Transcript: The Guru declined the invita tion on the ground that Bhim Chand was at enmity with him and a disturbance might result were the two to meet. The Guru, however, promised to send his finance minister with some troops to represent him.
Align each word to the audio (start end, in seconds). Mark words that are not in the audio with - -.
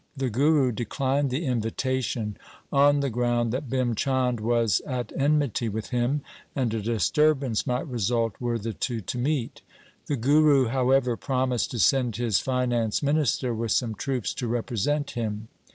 The 0.17 0.31
Guru 0.31 0.71
declined 0.71 1.29
the 1.29 1.45
invita 1.45 2.01
tion 2.03 2.35
on 2.73 3.01
the 3.01 3.09
ground 3.11 3.51
that 3.51 3.69
Bhim 3.69 3.95
Chand 3.95 4.39
was 4.39 4.79
at 4.87 5.11
enmity 5.15 5.69
with 5.69 5.91
him 5.91 6.21
and 6.55 6.73
a 6.73 6.81
disturbance 6.81 7.67
might 7.67 7.87
result 7.87 8.33
were 8.39 8.57
the 8.57 8.73
two 8.73 9.01
to 9.01 9.17
meet. 9.19 9.61
The 10.07 10.15
Guru, 10.17 10.69
however, 10.69 11.15
promised 11.17 11.69
to 11.69 11.77
send 11.77 12.15
his 12.15 12.39
finance 12.39 13.03
minister 13.03 13.53
with 13.53 13.73
some 13.73 13.93
troops 13.93 14.33
to 14.33 14.47
represent 14.47 15.11
him. 15.11 15.49